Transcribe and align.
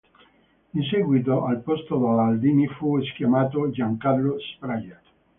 In 0.73 0.81
seguito, 0.81 1.45
al 1.45 1.61
posto 1.61 1.99
della 1.99 2.23
Aldini 2.25 2.65
fu 2.65 2.97
chiamato 3.15 3.69
Giancarlo 3.69 4.39
Sbragia. 4.39 4.99